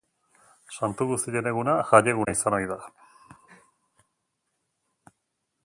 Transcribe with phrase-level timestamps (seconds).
[0.77, 2.79] Santu Guztien Eguna jaieguna izan ohi da.